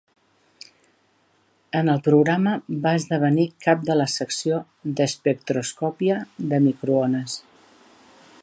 [1.79, 2.53] En el programa
[2.87, 4.63] va esdevenir cap de la secció
[5.01, 6.21] d'espectroscòpia
[6.55, 7.41] de microones.